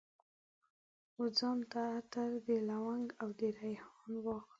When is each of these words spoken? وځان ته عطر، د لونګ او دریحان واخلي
وځان 1.21 1.59
ته 1.71 1.81
عطر، 1.97 2.29
د 2.47 2.49
لونګ 2.67 3.07
او 3.21 3.29
دریحان 3.39 4.11
واخلي 4.23 4.47